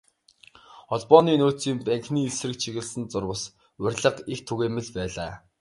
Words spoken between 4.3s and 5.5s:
их түгээмэл байлаа.